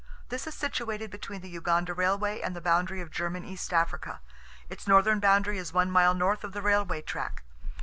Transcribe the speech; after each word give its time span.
—This 0.29 0.47
is 0.47 0.55
situated 0.55 1.11
between 1.11 1.41
the 1.41 1.49
Uganda 1.49 1.93
Railway 1.93 2.41
and 2.41 2.55
the 2.55 2.59
boundary 2.59 3.01
of 3.01 3.11
German 3.11 3.45
East 3.45 3.71
Africa. 3.71 4.19
Its 4.67 4.87
northern 4.87 5.19
boundary 5.19 5.59
is 5.59 5.73
one 5.73 5.91
mile 5.91 6.15
north 6.15 6.43
of 6.43 6.53
the 6.53 6.61
railway 6.63 7.03
track. 7.03 7.43